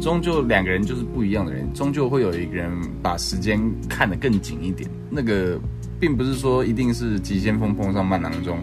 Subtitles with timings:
[0.00, 2.70] 终究两个人就是不一样的人，终究会有一个人
[3.02, 4.88] 把时间看得更紧一点。
[5.10, 5.58] 那个
[5.98, 8.58] 并不是说一定是急先锋碰上慢郎中，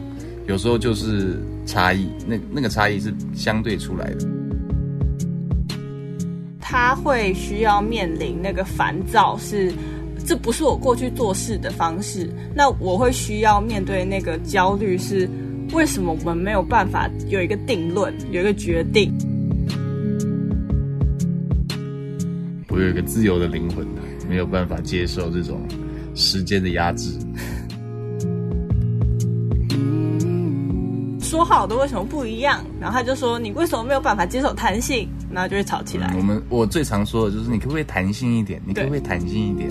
[0.47, 4.27] 有时候就是差异，那那个差异是相对出来的。
[6.59, 9.71] 他会需要面临那个烦躁，是
[10.25, 12.29] 这不是我过去做事的方式。
[12.55, 15.29] 那我会需要面对那个焦虑，是
[15.73, 19.13] 为什么我们没有办法有一个定论，有一个决定？
[22.75, 23.87] 我有一个自由的灵魂，
[24.27, 25.65] 没有办法接受这种
[26.13, 27.17] 时间的压制。
[31.21, 32.61] 说好的为什么不一样？
[32.77, 35.07] 然后他就说你为什么没有办法接受弹性？
[35.31, 36.13] 然后就会吵起来。
[36.17, 38.61] 我们我最常说的就是你可不可以弹性一点？
[38.65, 39.69] 你可不可以弹性一点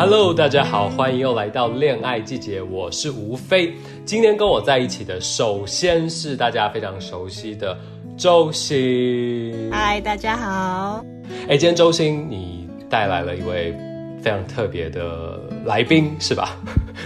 [0.00, 3.74] ？Hello，大家好，欢迎又来到恋爱季节，我是吴飞。
[4.06, 7.76] 今天跟我在一起的，首先是大家非常熟悉的
[8.16, 9.70] 周星。
[9.70, 11.04] 嗨，大家好。
[11.48, 13.74] 哎，今天周星你带来了一位。
[14.22, 16.54] 非常特别的来宾是吧？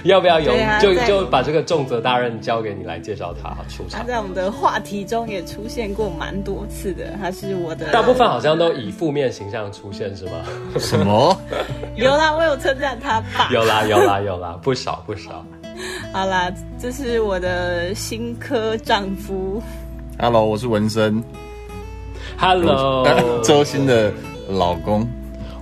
[0.08, 4.00] 要不要有就就把这个重责大任交给你来介绍他出场？
[4.00, 7.90] 他在我们的话题中也出现过蛮多次的，他是我的。
[7.90, 10.32] 大部分好像都以负面形象出现是吗？
[10.78, 11.34] 什么？
[11.96, 13.48] 有啦，我有称赞他吧？
[13.50, 15.44] 有啦有啦有啦，不少不少。
[16.12, 19.62] 好啦，这是我的新科丈夫。
[20.18, 21.24] Hello，我是文森。
[22.36, 24.12] Hello，周星的
[24.48, 25.08] 老公。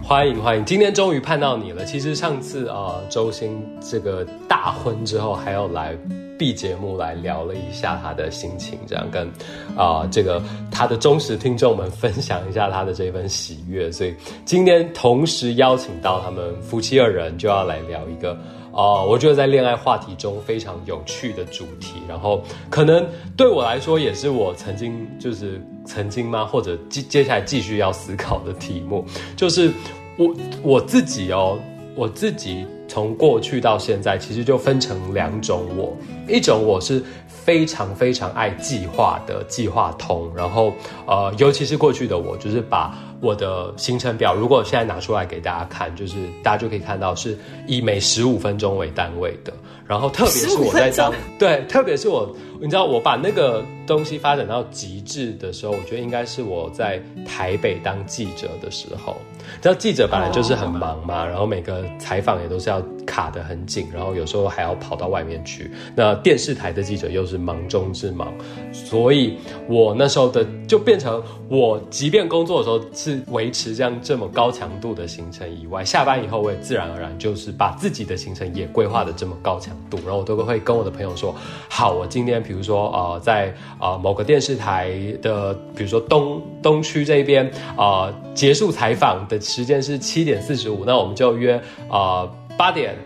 [0.05, 1.85] 欢迎欢迎，今天终于盼到你了。
[1.85, 5.97] 其实上次啊，周星这个大婚之后，还要来
[6.37, 9.31] B 节目来聊了一下他的心情，这样跟
[9.77, 10.43] 啊这个
[10.73, 13.91] 他的忠实听众们分享一下他的这份喜悦。
[13.93, 14.13] 所以
[14.45, 18.37] 今天同时邀请到他们夫妻二人，就要来聊一个。
[18.73, 26.45] 哦，我觉得在恋爱话题中非常有趣的主题，然后可能对我来说也是我曾经就是曾经吗？
[26.45, 29.05] 或者接接下来继续要思考的题目，
[29.37, 29.71] 就是
[30.17, 31.59] 我我自己哦，
[31.95, 35.97] 我自己从过去到现在，其实就分成两种我，
[36.29, 37.03] 一种我是。
[37.45, 40.73] 非常非常爱计划的计划通，然后
[41.09, 47.39] 呃，尤其是过去的我，就是把我的行程表，如果现在拿出来给大家看，就是大家就可以看到是
[47.69, 49.53] 以每十五分钟为单位的。
[49.87, 59.17] 然后特别是我在当 对，特别是我，你知道我把那个东西发展到极致的时候，我觉得应该是我在台北当记者的时候。
[59.39, 65.71] 你知道记者本来就是很忙嘛，然后每个采访也都是要卡得很紧，然后有时候还要跑到外面去。
[65.95, 68.33] 那电视台的记者又是忙中之忙，
[68.73, 69.37] 所以
[69.69, 81.35] 我那时候的就变成我，即便工作的时候是维持这样这么高强度的行程以外，下班以后我也自然而然就是把自己的行程也规划的这么高强度，然后我都会跟我的朋友说：
[81.69, 84.93] 好，我今天比如说呃在呃某个电视台
[85.23, 89.13] 的，比如说东东区这边啊结束采访。
[89.29, 92.97] 的时间是七点四十五，那我们就约啊八点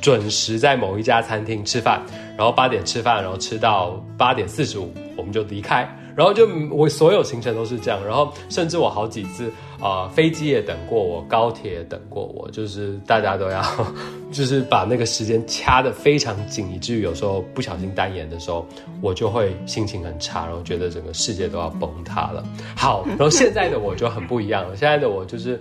[0.00, 2.02] 准时在某一家餐厅吃饭，
[2.36, 5.88] 然后八点吃饭，然后吃到八点四十五，我们就离开。
[6.14, 9.50] 然后就我所有行程都是这样，然后甚至我好几次
[9.80, 13.62] 啊飞机也等过我，高铁也等过我，就是大家都要，
[14.30, 18.66] 就是把那个时间掐得非常紧，以至于有时候不小心单延的时候，
[19.00, 22.44] 我就会心情很差，然后觉得整个世界都要崩塌了。
[22.76, 25.60] 好，然后现在的我就很不一样了，现在的我就是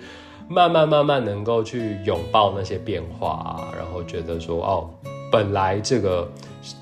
[0.49, 4.89] 慢慢慢慢能够去拥抱那些变化，然后觉得说哦，
[5.31, 6.29] 本来这个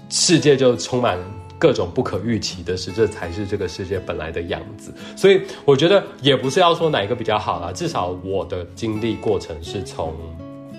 [0.09, 1.19] 世界就充满。
[1.59, 4.93] 各种不可预期的事，这才是这个世界本来的样子。
[5.15, 10.15] 所以我觉得也不是要说哪一个比较好啦，至少我的经历过程是从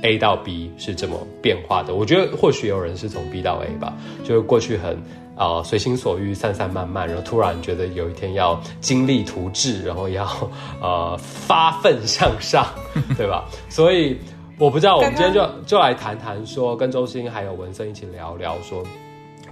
[0.02, 1.94] A 到 B 是这么变化的。
[1.94, 4.96] 我觉得或许有人是从 B 到 A 吧，就是过去很
[5.36, 10.26] 啊随心所欲、散散漫漫，然后突然觉得有一天要精力图治，然后要
[10.80, 12.66] 呃发奋向上，
[13.18, 13.44] 对吧？
[13.68, 14.16] 所以
[14.58, 18.82] 我不知道，我们今天就就来谈谈说，跟周星还有文森一起聊聊说。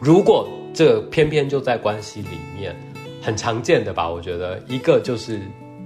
[0.00, 2.73] 如果这偏偏就在关系里面
[3.20, 5.41] 很常见的吧，我觉得一个就是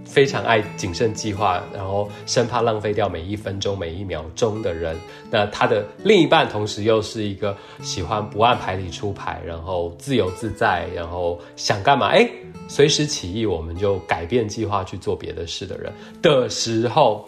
[0.04, 4.94] 非常爱谨慎计划，然后生怕浪费掉每一分钟每一秒钟的人。
[5.30, 12.28] 那他的另一半同时又是一个喜欢不按牌理出牌，然后自由自在，然后想干嘛哎
[12.68, 15.90] 随时起意我们就改变计划去做别的事的人
[16.20, 17.26] 的时候，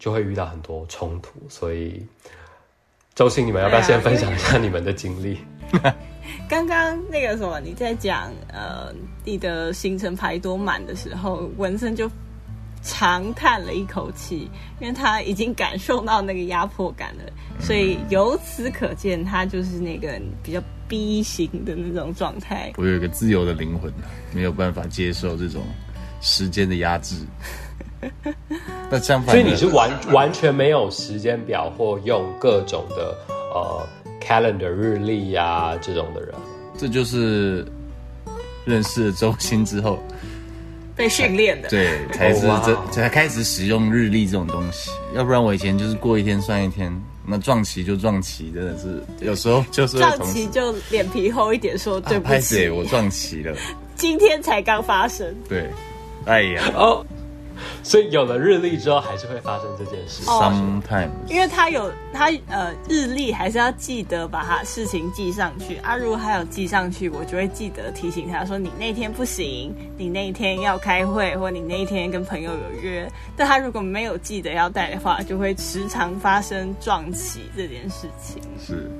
[0.00, 1.30] 就会遇到很多冲突。
[1.48, 2.04] 所以，
[3.14, 5.38] 周星，你们要不要先分享一下你们的经历？
[6.48, 8.92] 刚刚那个什么，你在讲呃
[9.24, 12.08] 你的行程排多满的时候，文森就
[12.82, 14.48] 长叹了一口气，
[14.80, 17.24] 因为他已经感受到那个压迫感了，
[17.58, 22.72] 所以由此可见，他就是那个比较 B 型的那种状态。
[22.76, 23.92] 我有一个自由的灵魂，
[24.32, 25.62] 没有办法接受这种
[26.20, 27.16] 时间的压制。
[28.88, 33.16] 那相反，所以你是完完全没有时间表或用各种的
[33.52, 33.84] 呃
[34.20, 36.32] calendar 日历呀这种的人，
[36.78, 37.66] 这就是
[38.64, 39.98] 认识了周星之后
[40.94, 44.90] 被训练的，对， 才是哇这才开始使用日历这种东西。
[45.14, 46.92] 要不然我以前就是过一天算一天，
[47.26, 53.54] 那撞期就撞期，真的是有时候就是撞同时期就脸皮厚一点说对不起，谁我撞期了，
[53.96, 55.34] 今天才刚发生。
[55.48, 55.68] 对，
[56.24, 56.70] 哎呀。
[56.74, 57.04] 哦，
[57.86, 60.24] 所以有了日历之后，还是会发生这件事。
[60.26, 73.08] 哦，sometimes 因为他有他呃日历还是要记得把他事情记上去啊，如果他有记上去，我就会记得提醒他说你那天不行，你那一天要开会，或你那一天跟朋友有约。
[73.36, 78.42] 但他如果没有记得要带的话，就会时常发生撞期这件事情。
[78.58, 78.90] 是。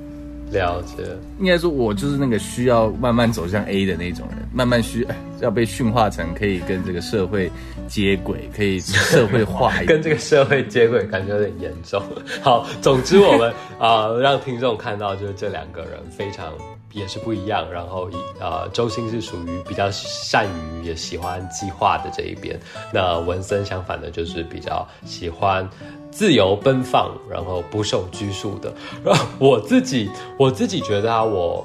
[0.51, 1.03] 了解，
[1.39, 5.05] 应该说，我就是那个需要慢慢走向 A 的那种人，慢慢需
[5.41, 7.51] 要被驯化成可以跟这个社会
[7.87, 9.87] 接轨，可以社会化 一点。
[9.87, 12.01] 跟这个社会接轨，感觉有点严重。
[12.41, 16.53] 好，总之我们啊、呃让听众看到，就是这两个人非常
[16.97, 17.71] 也是不一样。
[17.71, 18.09] 然后
[18.39, 22.59] 呃，周星是属于比较善于也喜欢计划的这一边，
[22.91, 25.67] 那文森相反的，就是比较喜欢。
[26.09, 28.73] 自由奔放，然后不受拘束的。
[29.03, 30.09] 然后我自己，
[30.39, 31.63] 我自己觉得啊，我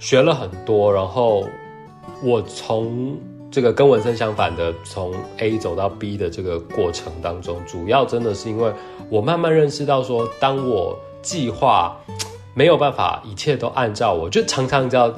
[0.00, 1.46] 学了很多，然后
[2.20, 3.16] 我从
[3.52, 8.72] 这个跟文森相反的，从 A 走到 B 的这个过程当中，主要真的是因为
[9.10, 11.96] 我慢慢认识到说，当我计划
[12.54, 15.12] 没有办法一切都按照我，就常常叫。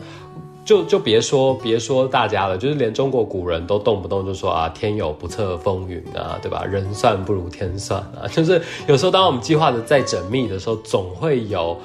[0.65, 6.65] 就就别说别说大家了，就是连中国古人都动不动就说啊，天有不测风云啊，对吧？
[6.65, 11.79] 人算不如天算啊， 就是有时候当我们计划的再缜密的时候，总会有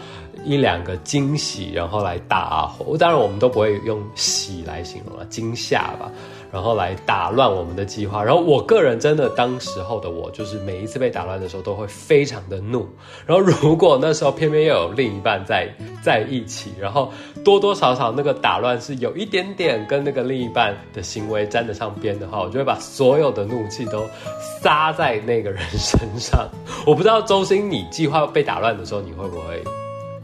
[0.43, 2.73] 一两个惊喜，然后来打。
[2.97, 6.11] 当然我们都不会用喜来形容了，惊吓吧。
[6.51, 8.23] 然后来打乱我们的计划。
[8.23, 12.87] 然后我个人真的当时候的我，就是每一次被打乱的时候，都会非常的怒。
[13.25, 15.67] 然后如果那时候偏偏又有另一半在
[16.03, 17.11] 在一起，然后
[17.43, 24.05] 多多少少那个打乱是有一点点跟那个另一半的行为沾得上边的话，我就会把所有的怒气都
[24.61, 26.49] 撒在那个人身上。
[26.85, 29.63] 我不知道周星，你计划被打乱的时候，你会不会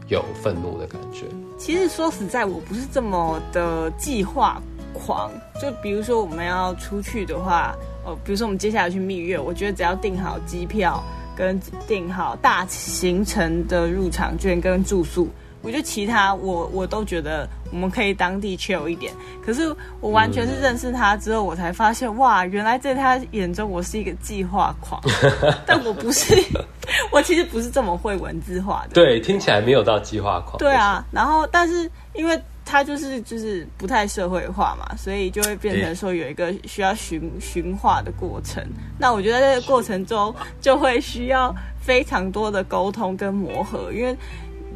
[0.08, 1.24] 有愤怒的感觉？
[1.56, 4.62] 其实说实在，我不是这么的计划
[4.98, 5.30] 狂。
[5.60, 7.74] 就比如说我们要出去的话，
[8.04, 11.02] 哦，比如说我们接下来去蜜月，我觉得只要订好机票
[11.36, 15.28] 跟订好大行程的入场券跟住宿，
[15.62, 19.12] 我觉得其他我我都觉得我们可以当地 chill 一点。
[19.44, 25.00] 可是我完全是认识他之后，我才发现哇，原来在他眼中我是一个计划狂，
[25.66, 26.34] 但我不是，
[27.10, 28.94] 我其实不是这么会文字化的。
[28.94, 30.58] 对，听起来没有到计划狂。
[30.58, 38.62] 对啊，然后但是因为他就是就是不太社会化嘛，所以就会变成说有一个需要驯驯化的过程。
[38.98, 44.14] 那我觉得在这个过程中就会需要非常多的沟通跟磨合，因为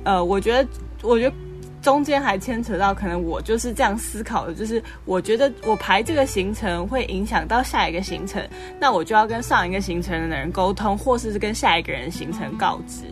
[0.04, 0.66] 呃，我觉得
[1.02, 1.36] 我觉得。
[1.82, 8.40] 中间还牵扯到，可能我就是这样思考的，就是我觉得我排这个行程会影响到下一个行程，
[8.80, 13.02] 那我就要跟上一个行程的人沟通，或是是跟下一个人行程告知。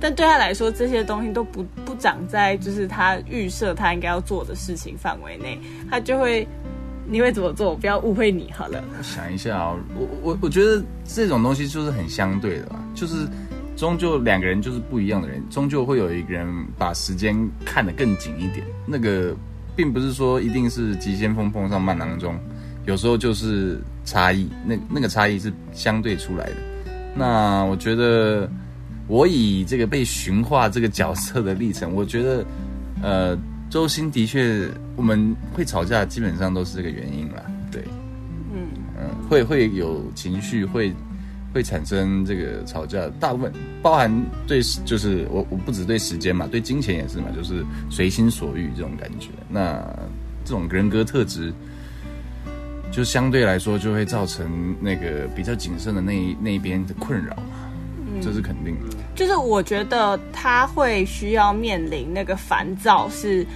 [0.00, 5.60] 但对他来说，这些东西都不不长在就是他预设他应该要做的事情范围内，
[5.90, 6.48] 他就会
[7.06, 7.68] 你会怎么做？
[7.70, 8.82] 我不要误会你好了。
[8.96, 13.26] 我想一下啊、我我我觉得这种东西就是很相对的，就是
[13.76, 16.46] 终究两个人就是不一样的人，终究会有一个人
[16.78, 18.64] 把时间看得更紧一点。
[18.86, 19.34] 那个
[19.74, 22.38] 并不是说一定是急先锋碰上慢郎中，
[22.86, 26.56] 有时候就是差异，那那个差异是相对出来的。
[27.16, 28.50] 那我觉得
[29.06, 32.44] 我以这个被驯化这个角色的历程，我觉得
[33.02, 33.36] 呃，
[33.68, 37.42] 周星的确我们会吵架，基本上都是这个原因啦。
[37.70, 37.82] 对，
[38.52, 40.94] 嗯，嗯，会会有情绪，会
[41.54, 44.12] 会产生这个吵架，大部分包含
[44.44, 49.28] 对，就是我我不只对时间嘛，对金钱也是嘛，就是随心所欲这种感觉。
[49.48, 49.80] 那
[50.44, 51.52] 这种人格特质，
[52.90, 57.70] 就相对来说就会造成那个比较谨慎的那一那一边的困扰嘛，
[58.20, 58.96] 这是肯定的。
[59.14, 63.46] 就是我觉得他会需要面临那个烦躁是。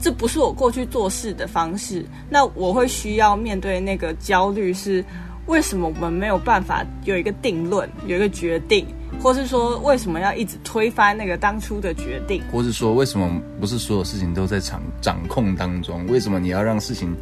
[0.00, 5.04] 这不是我过去做事的方式，那我会需要面对那个焦虑是
[5.48, 8.86] 为什么我们没有办法有一个定论，有一个决定，
[9.20, 13.28] 或是说为什么要一直推翻那个当初的决定，或是说为什么
[13.58, 16.06] 不是所有事情都在掌掌控当中？
[16.06, 17.14] 为什么你要让事情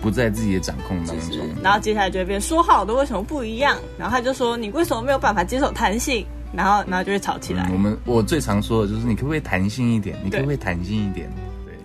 [0.00, 3.78] 不在自己的掌控当中。，然后接下来就会变说好的为什么不一样？
[3.98, 6.26] 然后他就说你为什么没有办法接受弹性？
[6.54, 7.78] 然后然后就会吵起来嗯，我。
[7.78, 10.16] 们我最常说的就是，你可不可以弹性一点？
[10.24, 11.30] 你可不可以弹性一点？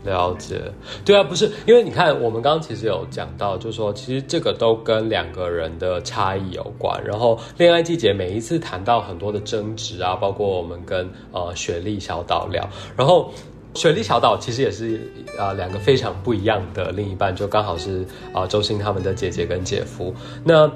[0.03, 0.59] 了解，
[1.05, 6.99] 对啊，不是因为你看，我们刚刚其实有讲到，就是说，其实这个都跟两个人的差异有关。
[7.05, 12.67] 然后，恋爱季节每一次谈到很多的争执啊，包括我们跟呃雪莉小岛聊，
[12.97, 13.31] 然后
[13.73, 14.97] 雪莉小岛其实也是
[15.37, 20.13] 啊、呃两个非常不一样的另一半，就刚好是啊、周星他们的姐姐跟姐夫。
[20.43, 20.69] 那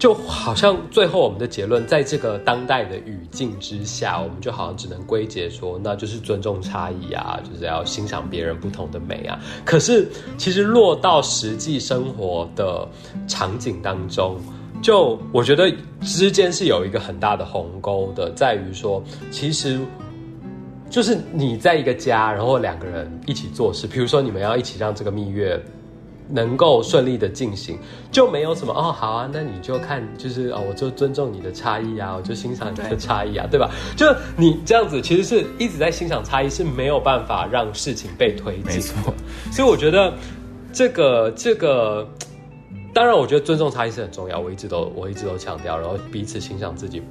[0.00, 9.38] 就好像最后我们的结论，在这个当代的语境之下，我们就好像只能归结说，那就是尊重差异啊，就是要欣赏别人不同的美啊。
[9.62, 12.88] 可是其实落到实际生活的
[13.28, 14.38] 场景当中，
[14.80, 19.78] 就我觉得之间是有一个很大的鸿沟的，在于说，其实
[20.88, 25.62] 就是你在一个家，然后两个人一起做事，比如说你们要一起让这个蜜月
[26.32, 27.78] 能够顺利的进行，
[28.12, 33.70] 就没有什么哦，好啊，那你就看，就是哦，我就尊重你的差异啊，我就欣赏你的差异啊，对吧？
[33.96, 34.06] 就
[34.36, 38.64] 你这样子，其实是一直在欣赏差异，是没有办法让事情被推进。
[38.66, 39.14] 没错，
[39.50, 40.12] 所以我觉得
[40.72, 42.06] 这个这个，
[42.94, 47.02] 当然，我觉得尊重差异是很重要，我一直都我一直都强调，然后彼此欣赏自己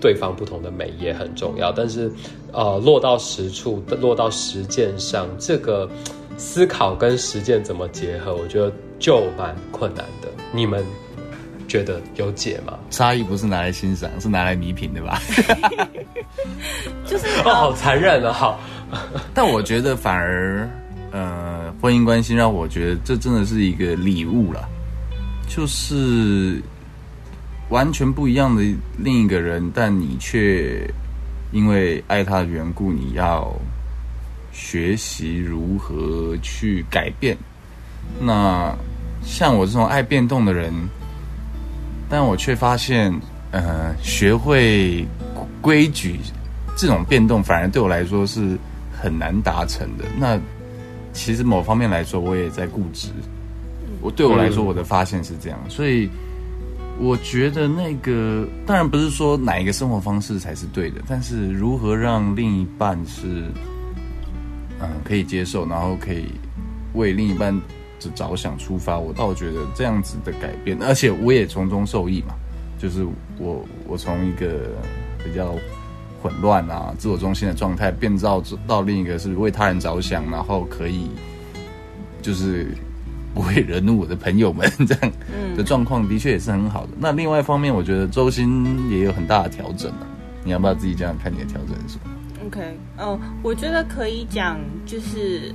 [0.00, 1.72] 对方不同的美也很重要。
[1.72, 2.10] 但是，
[2.52, 5.88] 呃，落到实处，落到实践上，这个
[6.36, 10.28] 思考跟实践怎么结合，我觉得就蛮困难的。
[10.52, 10.84] 你们
[11.66, 12.78] 觉得有解吗？
[12.90, 15.20] 差异不是拿来欣赏，是拿来弥平的吧？
[17.06, 18.32] 就是哦，好残忍啊！
[18.32, 18.60] 好，
[19.34, 20.68] 但我觉得反而，
[21.12, 24.68] 呃，婚姻关系让我觉得这真的是一个礼物了，
[25.48, 26.60] 就是
[27.70, 28.62] 完全不一样的
[28.98, 30.88] 另一个人，但你却
[31.52, 33.54] 因为爱他的缘故，你要
[34.54, 37.36] 学习如何去改变。
[38.20, 38.74] 那
[39.22, 40.72] 像我这种爱变动的人，
[42.08, 43.12] 但我却发现，
[43.50, 45.06] 呃，学会
[45.60, 46.18] 规矩
[46.76, 48.56] 这种变动，反而对我来说是
[48.92, 50.04] 很难达成的。
[50.16, 50.38] 那
[51.12, 53.08] 其实某方面来说，我也在固执。
[54.00, 56.08] 我对我来说，我的发现是这样，所以
[56.98, 63.44] 我觉得那个当然不是说哪一个生活方式才是对的，但是如何让另一半是
[64.80, 66.26] 嗯可以接受，然后可以
[66.94, 67.54] 为另一半
[68.00, 72.34] 的着想出发，我倒觉得这样子的改变，而且我也从中受益嘛。
[72.78, 73.06] 就是
[73.38, 74.70] 我我从一个
[75.24, 75.54] 比较
[76.20, 81.08] 混乱啊、自我中心的状态，变造到另一个是为他人着想，然后可以
[82.20, 82.76] 就是
[83.32, 85.12] 不会惹怒我的朋友们 这样
[85.56, 86.92] 的状况，的确也是很好的。
[86.98, 90.06] 那另外一方面，我觉得周星也有很大的调整啊。
[90.44, 92.10] 你要不要自己这样看你的调整是什么？
[92.54, 95.52] OK，嗯、我觉得可以讲，就是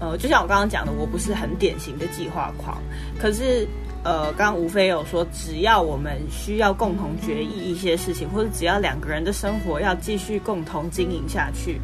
[0.00, 2.78] 呃，就像我刚刚讲的，我不是很典型的计划狂，
[3.20, 3.68] 可是
[4.02, 11.78] 呃，刚刚吴飞有说，只要我们需要共同决议一些事情，或者只要两个人的生活要继续共同经营下去，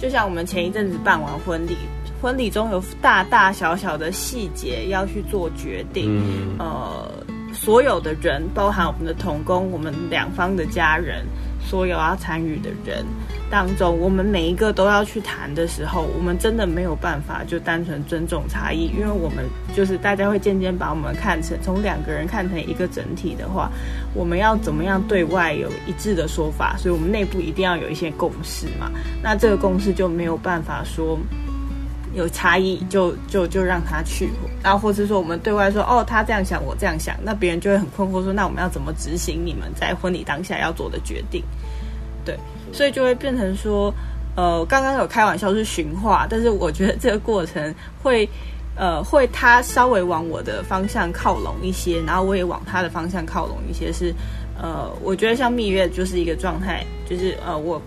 [0.00, 1.76] 就像我们前一阵子办完婚礼，
[2.20, 7.08] 婚礼中有大大小小的细节要去做决定，嗯，呃，
[7.52, 11.24] 所有的人，包含我们的童工，我们两方的家人，
[11.68, 13.04] 所有要参与的人
[13.50, 19.44] 当中，我们每一个都要去谈的时候，我们真的没有办法就单纯尊重差异，因为我们
[19.74, 23.70] 就是大家会渐渐把我们看成从两个人看成一个整体的话，
[24.14, 28.90] 我们要怎么样对外有一致的说法，所以我们内部一定要有一些共识嘛。
[29.22, 31.18] 那这个共识就没有办法说。
[32.18, 34.28] 有差异就就就让他去，
[34.62, 41.42] 然后或是说我们对外说哦他这样想我这样想，那别人就会很困惑说那我们要怎么执行你们在婚礼当下要做的决定？
[42.24, 42.36] 对，
[42.72, 43.92] 所以就会变成说，
[44.36, 48.28] 呃，刚刚有开玩笑是驯化，但是我觉得这个过程会。
[48.80, 54.14] 呃，会他稍微往我的方向靠拢一些，然后我也往他的方向靠拢一些是，
[54.56, 57.82] 呃，我觉得像蜜月就是一个状态，就是呃，我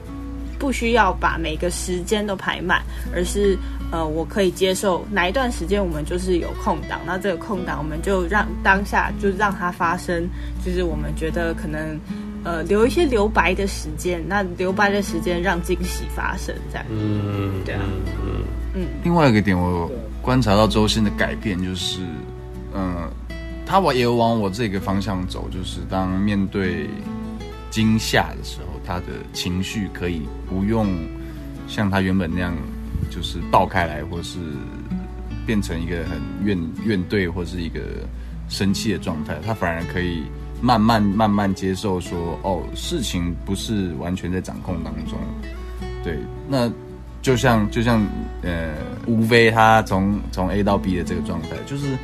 [0.59, 2.83] 不需要把每个时间都排满，
[3.15, 3.57] 而是
[3.91, 10.27] 呃，我可以接受哪一段时间我们就是有空档，那这个空档我们就让当下就让它发生，
[10.65, 11.99] 就是我们觉得可能
[12.43, 17.81] 呃留一些留白的时间，那留白的时间让惊喜发生，这样，嗯，对啊。
[18.23, 18.43] 嗯
[18.75, 18.87] 嗯。
[19.03, 21.99] 另外一个点，我观察到周深的改变就是，
[22.73, 23.11] 嗯、
[23.65, 26.89] 他我也有往我这个方向走，就是当面对
[27.69, 30.87] 惊吓的时候，他的情绪可以不用
[31.67, 32.55] 像他原本那样，
[33.09, 34.39] 就是爆开来，或是
[35.45, 37.81] 变成一个很怨怨怼或是一个
[38.47, 40.23] 生气的状态，他反而可以
[40.61, 45.17] 慢慢慢慢接受说，哦，事情不是完全在掌控当中，
[46.03, 46.71] 对，那
[47.21, 48.05] 就像就像
[48.43, 48.73] 呃
[49.07, 51.97] 吴飞他从从 A 到 B 的这个状态，就是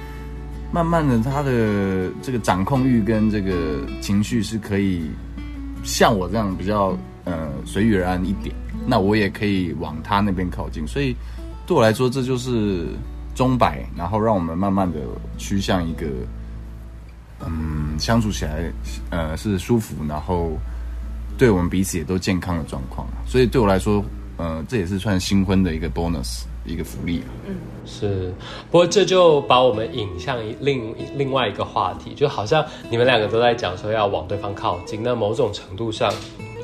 [0.71, 5.09] 慢慢的他的这个掌控欲跟这个情绪是可以
[5.83, 8.55] 像我这样比较呃随遇而安一点，
[8.87, 11.13] 那我也可以往他那边靠近，所以
[11.65, 12.85] 对我来说这就是
[13.35, 14.99] 钟摆，然后让我们慢慢的
[15.37, 16.07] 趋向一个
[17.45, 18.71] 嗯相处起来
[19.09, 20.51] 呃是舒服，然后
[21.37, 24.01] 对我们彼此也都健康的状况，所以对我来说，
[24.37, 27.21] 呃这也是算新婚的一个 bonus 一个福利。
[27.45, 27.55] 嗯。
[27.89, 28.33] 是，
[28.69, 36.11] 不过这就把我们引向一另另外一个话题，就好像你们两个都在讲说要往对方靠近，那某种程度上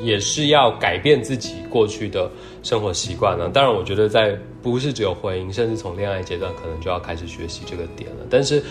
[0.03, 2.29] 也是要改变自己过去的
[2.61, 3.49] 生活习惯了。
[3.49, 8.25] 当然，我觉得在不是只有婚姻，甚至从恋爱阶段，可能就要开始学习这个点了。
[8.29, 8.61] 但是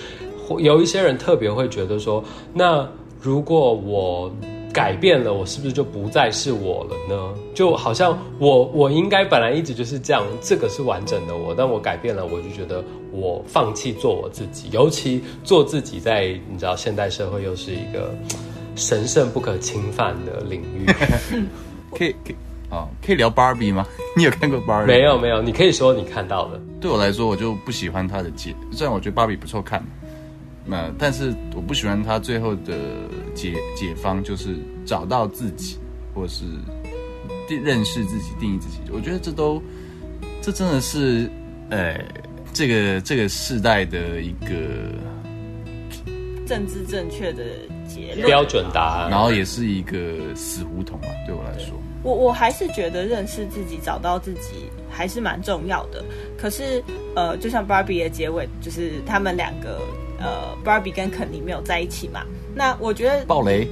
[0.58, 2.22] 有一些人特别会觉得说，
[2.52, 2.88] 那
[3.20, 4.30] 如果我
[4.72, 7.34] 改变了，我是不是就不再是我了呢？
[7.54, 14.70] 就好像我我应该本来一直就是这样，这个是完整的我，但我改变了，我就觉得我放弃做我自己。
[14.72, 18.14] 尤其做自己，在你知道现代社会又是一个
[18.76, 20.86] 神圣不可侵犯的领域。
[21.96, 22.36] 可以可以
[22.70, 23.86] 啊，可以聊芭比吗？
[24.16, 24.86] 你有看过芭比？
[24.86, 26.60] 没有没有，你可以说你看到的。
[26.80, 29.84] 对我来说，我就不喜欢他的解，虽然我觉得芭比不错看，
[30.64, 32.74] 那但是我不喜欢他最后的
[33.34, 35.76] 解解方，就是找到自己，
[36.14, 36.44] 或是
[37.46, 38.80] 定认识自己、定义自己。
[38.90, 39.62] 我觉得这都，
[40.40, 41.30] 这真的是，
[41.68, 42.02] 呃，
[42.54, 44.48] 这个这个世代的一个，
[46.46, 47.44] 政治正确的
[47.92, 48.26] 结论。
[48.26, 49.98] 标准答案，然后也是一个
[50.34, 51.08] 死胡同啊。
[51.26, 56.04] 对我来说，我我还是觉得认识自己、找到自己还是蛮重要的。
[56.38, 56.82] 可是，
[57.14, 59.80] 呃，就像 Barbie 的结尾，就是他们两个，
[60.18, 62.24] 呃，Barbie 跟肯尼没有在一起嘛。
[62.54, 63.68] 那我觉得暴雷。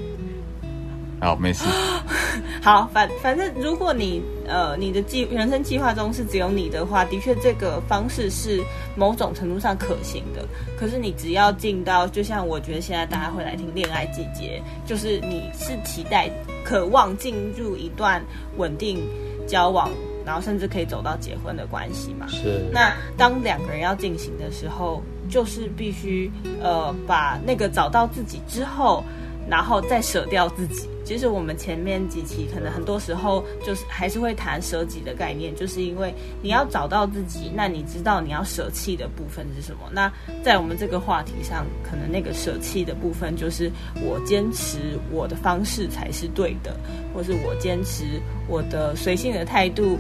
[1.21, 1.65] 好，没事。
[2.63, 8.63] 好，反反正如果你呃你的计人生计划中是只有你的话，的确这个方式是
[8.97, 10.45] 某种程度上可行的。
[10.79, 16.31] 可是你只要进到，就像我觉得现在大家会来听恋爱季节，就是你是期待、
[16.65, 18.23] 渴望进入一段
[18.57, 18.99] 稳定
[19.47, 19.91] 交往，
[20.25, 22.27] 然后甚至可以走到结婚的关系嘛？
[22.29, 22.65] 是。
[22.73, 26.31] 那当两个人要进行的时候，就是必须
[26.63, 29.03] 呃把那个找到自己之后，
[29.51, 30.89] 然后再舍掉自己。
[31.05, 39.91] 其实我们前面几期可能很多时候就是还是会谈舍己的概念，就是因为你要找到自己，那你知道你要舍弃的部分是什么？
[39.91, 40.13] 那
[40.45, 43.69] 在我们这个话题上，可能那个舍弃的部分就是
[44.05, 46.77] 我坚持我的方式才是对的，
[47.13, 48.05] 或是我坚持
[48.47, 49.99] 我的随性的态度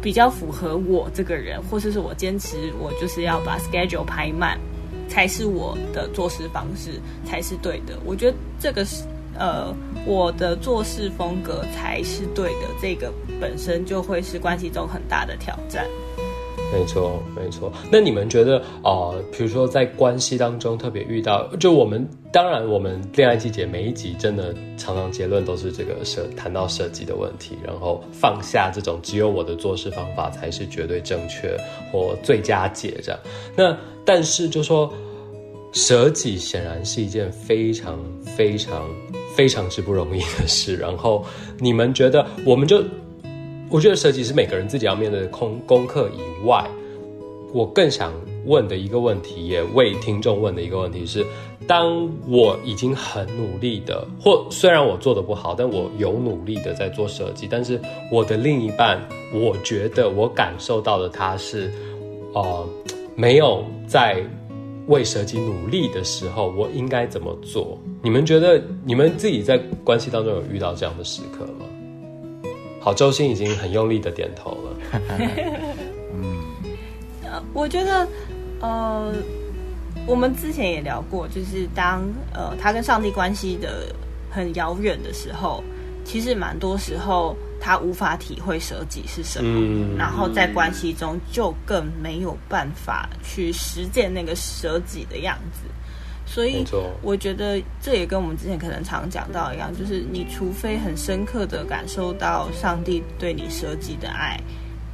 [0.00, 4.56] 比较符合我这个人，或者是我坚持我就是要把 schedule 排满
[5.08, 7.98] 才是我的做事方式才是对的。
[8.04, 9.04] 我觉得这个是。
[9.40, 9.72] 呃，
[10.04, 15.86] 我的做事风格才是对的，这个本身就会是关系中很大的挑战。
[16.72, 17.72] 没错，没错。
[17.90, 31.56] 那你们觉得，哦，比如说在关系当中特别遇到，就我们当然我们恋爱季节每一集真的常常结论都是这个设谈到设计的问题，然后放下这种只有我的做事方法才是绝对正确
[31.90, 33.20] 或最佳解这样。
[33.56, 34.92] 那但是就说
[35.72, 37.98] 舍己显然是一件非常
[38.36, 38.84] 非常。
[39.34, 40.74] 非常之不容易的事。
[40.76, 41.24] 然后
[41.60, 42.82] 你们觉得，我们就
[43.70, 46.68] 我觉得设计是每个人自己要面对的功功课以外，
[47.52, 48.12] 我更想
[48.46, 51.24] 问的一个问题，也为听众问的一个问题是：
[51.66, 59.00] 当我已经很努力的，或虽然我做的不好，但我有努力的在做设计，但是我的另一半，
[59.34, 61.70] 我觉得我感受到的他是，
[62.34, 62.68] 呃，
[63.14, 64.22] 没有在。
[64.88, 67.78] 为舍己努力的时候，我应该怎么做？
[68.02, 71.66] 你们觉得你们自己在关系当中有遇到这样的时刻吗？
[72.88, 74.74] 好，周星已经很用力的点头了。
[77.52, 78.08] 我觉得，
[78.62, 79.12] 呃，
[80.06, 83.94] 我们之前也聊过，就是当呃他跟上帝关系的
[84.30, 85.62] 很遥远的时候，
[86.02, 87.36] 其实蛮多时候。
[87.60, 95.68] 他无法体会舍己是什么，然后在关系中就更没有办法去实践那个舍己的样子。
[96.28, 96.62] 所以，
[97.00, 104.38] 我觉得这也跟我们之前可能常讲到一样，就是你除非很深刻的感受到上帝对你舍己的爱，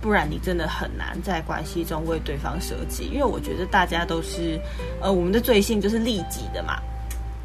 [0.01, 3.11] 不然你真的很难在关系中为对方舍己。
[3.13, 4.61] 因为我觉得大家都是，
[5.03, 6.79] 呃，我们的罪性就是利己的嘛。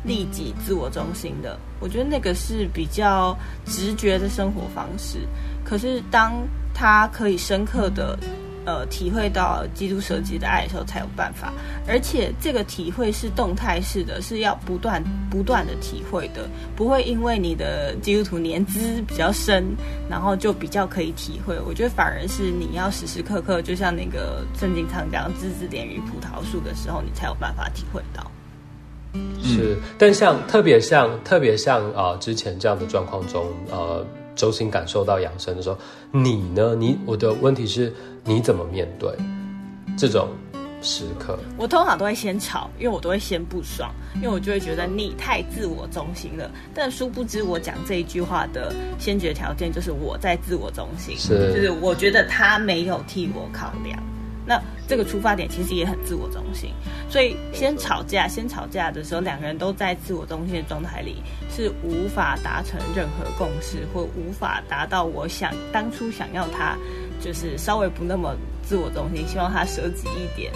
[0.05, 5.17] 利己、自我中心的，我觉得那个是比较直觉的生活方式。
[5.65, 6.33] 可是，当
[6.73, 8.17] 他可以深刻的
[8.65, 11.53] 呃体会到基督舍己的爱的时候，才有办法。
[11.87, 19.65] 而且，这个体会是动态式的，是要不断不断的体会的，不会因为你的基督徒年资比较深，
[20.09, 21.59] 然后就比较可以体会。
[21.65, 28.29] 我觉得反而是你要时时刻刻，就像那个圣经常讲“枝子连于葡萄树”的时候，你才有办法体会到。
[29.41, 35.77] 是，但像特别像特别像啊、之前这样的状况中，呃，周星感受到养生的时候，
[36.11, 36.75] 你呢？
[36.75, 37.91] 你我的问题是，
[38.25, 39.11] 你怎么面对
[39.97, 40.29] 这种
[40.81, 41.37] 时刻？
[41.57, 46.49] 我通常都会先吵，因为我都会先不爽，因为我就会觉得你太自我中心了。
[46.73, 54.01] 但殊不知，我讲这一句话的先决条件就是我在自我中心，是就是我觉得他没有替我考量。
[54.45, 56.71] 那这个出发点其实也很自我中心，
[57.07, 61.17] 所以先吵架，先吵架的时候，两个人都在自我中心的状态里，
[61.55, 66.75] 是无法达成任何共识，或无法达到我想当初想要他，
[67.21, 70.51] 就是稍微不那么自我中心，希望他舍己一点。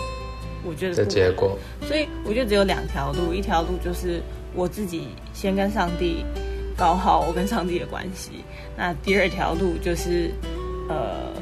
[0.66, 4.22] 我觉得的不结果，所以我觉得只有两条路，一条路就是
[4.54, 6.24] 我自己先跟上帝
[6.78, 8.46] 搞好我跟上帝的关系，
[8.78, 10.32] 那第二条路就是，
[10.88, 11.34] 呃，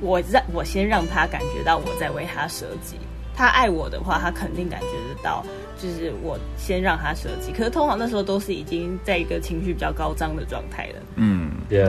[0.00, 2.96] 我让我先让他感觉到我在为他舍己。
[3.36, 5.44] 他爱我的话，他肯定感觉得到，
[5.80, 7.52] 就是我先让他设计。
[7.52, 10.94] 可是通常那时候都是已经在一个情绪比较高涨的状态了。
[11.16, 11.80] 嗯，呀、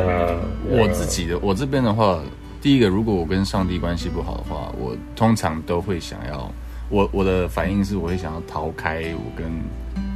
[0.69, 2.19] 我自己的我这边的话，
[2.62, 6.51] 第一个，如果我跟上帝关系不好的话，我通常都会想要，
[6.89, 9.47] 我我的反应是，我会想要逃开我跟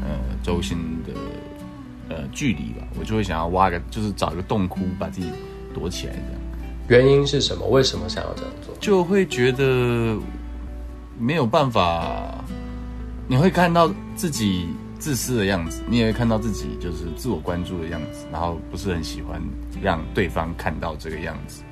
[0.02, 5.30] 呃周星的呃距离吧，我就会想要挖个，就是找一个洞窟把自己
[5.74, 6.42] 躲起来，这样
[6.88, 7.68] 原因是什么？
[7.68, 8.76] 为什么想要这样做？
[8.80, 10.16] 就会觉得
[11.18, 12.46] 没有办法，
[13.28, 14.68] 你会看到自己
[15.00, 19.42] 自私的样子，你也会看到自己就是自我关注的样子，然后不是很喜欢
[19.82, 21.64] 让对方看到这个样子，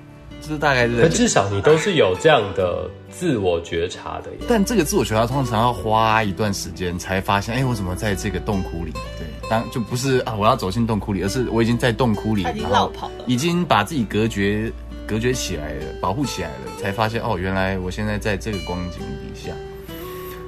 [0.42, 4.32] 这大概是在可至少你都是有这样的自我觉察的。
[4.48, 8.92] 但这个自我觉察通常要花一段时间才发现，哎，我怎么在这个洞窟里？
[9.20, 14.72] 对，当就不是啊，我要走进洞窟里，而是我已经在洞窟里，已经然后绕跑了已经把自己隔绝、
[15.06, 19.52] 隔绝起来了，保护起来了，才发现哦，原来我现在在这个光景底下。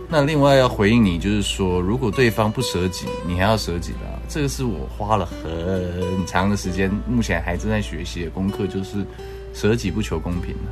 [0.08, 9.06] 那另外要回应你，就是说，如果对方不舍己，你还要舍己的、这个是我花了很长的时间，目前还正在学习的功课，就是
[9.54, 10.70] 舍己不求公平啊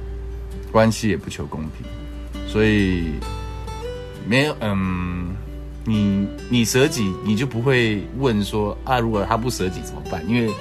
[0.72, 2.48] 关系也不求公平。
[2.48, 3.14] 所以
[4.28, 5.36] 没有，嗯，
[5.84, 10.24] 你你舍己，你就不会问说啊，如果他不舍己怎么办？
[10.30, 10.54] 因为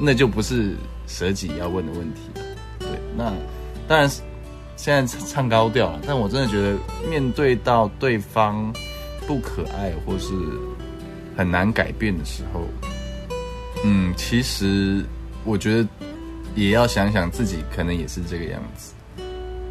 [0.00, 0.74] 那就不是
[1.06, 2.42] 舍己要问的问题了。
[2.80, 3.32] 对，那
[3.86, 4.20] 当然是
[4.82, 6.76] 现在唱高调了，但我真的觉得
[7.08, 8.74] 面对到对方
[9.28, 10.32] 不可爱或是
[11.36, 12.66] 很难改变的时候，
[13.84, 15.04] 嗯，其实
[15.44, 15.88] 我觉得
[16.56, 18.92] 也要想想自己可能也是这个样子。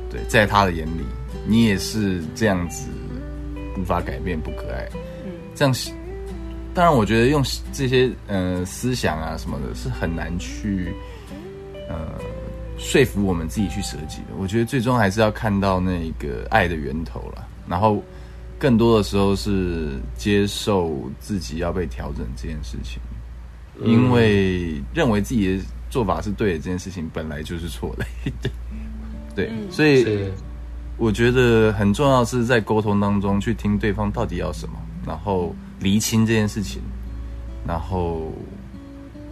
[0.10, 1.04] 对，在他的眼里，
[1.46, 2.88] 你也是这样子，
[3.78, 4.88] 无法改变，不可爱。
[5.26, 5.92] 嗯，这样是，
[6.74, 7.44] 当然，我觉得用
[7.74, 10.96] 这些呃思想啊什么的，是很难去
[11.90, 11.98] 呃
[12.82, 14.34] 说服我们自己去舍己的。
[14.38, 18.04] 我觉得最终还是要看到那个爱的源头了，然后
[18.58, 23.00] 更多的时候是接受自己要被调整这件事情，
[23.84, 28.06] 因为认为自己的做法是对的这件事情本来就是错的。
[29.36, 30.32] 对，所以
[30.98, 34.74] 我觉得很重要是在沟通当中去听对方到底要什么，
[35.06, 36.82] 然后厘清这件事情，
[37.66, 38.34] 然后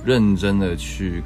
[0.06, 1.22] 认真的去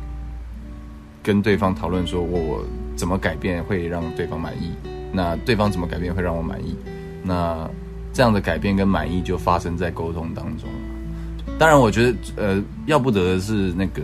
[1.24, 2.64] 跟对方讨论说，我
[2.96, 4.70] 怎么改变会让对方满意，
[5.12, 6.76] 那对方怎么改变会让我满意，
[7.24, 7.68] 那
[8.14, 10.70] 这样的改变跟满意就发生在沟通当中。
[11.58, 14.02] 当然，我觉得呃，要不得的是那个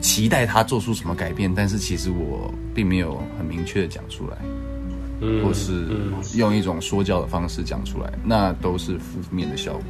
[0.00, 4.38] 期待他做出什么改变，但是其实我并没有很明确的讲出来。
[5.20, 5.86] 嗯或是
[6.36, 9.82] 用一种说教的方式讲出来，那都是负面的效果。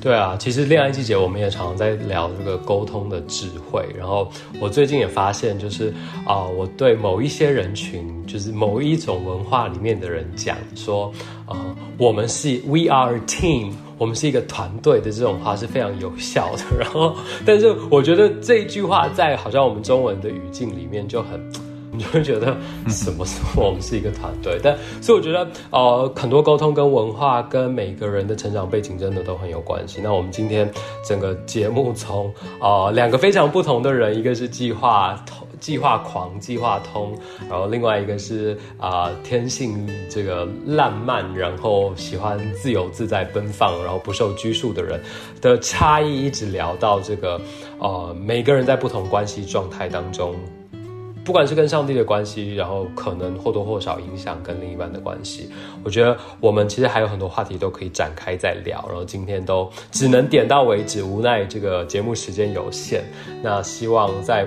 [0.00, 3.84] 对啊，其实恋爱季节我们也常常在聊这个沟通的智慧。
[3.98, 4.30] 然后
[4.60, 5.92] 我最近也发现，就是
[6.24, 11.12] 啊、我对某一些人群，就是某一种文化里面的人讲说，
[11.46, 16.78] 啊、我们是 we are a team，我们是一个团队的这种话是非常有效的。
[16.78, 21.65] 然后，但是我觉得这句话在好像我们中文的语境里面就很。
[21.96, 22.56] 你 就会觉得
[22.88, 24.58] 什么时候我们是一个团队？
[24.62, 30.00] 但所以我觉得，呃，很多沟通跟文化跟每个人的成长背景真的都很有关系。
[30.02, 30.70] 那我们今天
[31.04, 37.16] 整个节目从呃 两个非常不同的人，一个是计划通、计划狂、计划通，
[37.48, 45.00] 然后另外一个是啊、天性这个浪漫，然后喜欢自由自在、奔放，然后不受拘束的人
[45.40, 47.40] 的差异，一直聊到这个
[47.78, 50.34] 呃每个人在不同关系状态当中。
[51.26, 55.50] 不管是跟上帝的关系，然后可能或多或少影响跟另一半的关系，
[55.82, 58.84] 我觉得我们其实还有很多话题都可以展开再聊。
[58.86, 63.02] 然后今天都只能点到为止，无奈这个节目时间有限。
[63.42, 64.46] 那希望在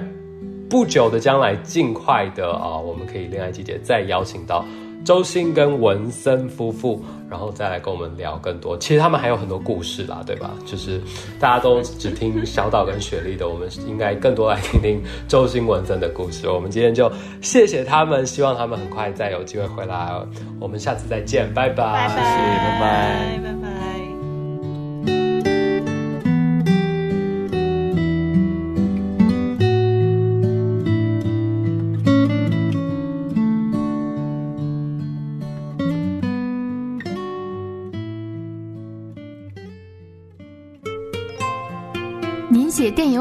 [0.69, 4.63] 不久的将来，尽快的啊、我们可以恋爱季节再邀请到
[5.03, 8.77] 周星跟文森夫妇，然后再来跟我们聊更多。
[8.77, 10.51] 其实他们还有很多故事啦，对吧？
[10.65, 11.01] 就是
[11.39, 16.49] 大家都只听小岛跟雪莉的，我们应该更多来听听周星文森的故事。
[16.49, 20.11] 我们今天就谢谢他们，希望他们很快再有机会回来。
[20.59, 23.58] 我们下次再见，拜拜，拜拜，拜拜拜拜。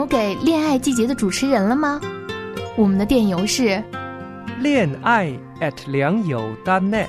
[0.09, 2.01] 给《恋爱季节》的主持人了吗？
[2.77, 3.83] 我们的电邮是
[4.61, 7.07] 恋爱 at 良友 .net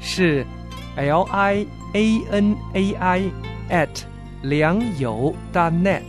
[0.00, 0.44] 是
[0.96, 3.30] l i a n a i
[3.70, 3.88] at
[4.42, 6.02] 良友 .net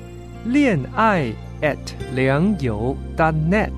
[0.46, 1.78] 恋爱 at
[2.16, 3.72] 良友 .net。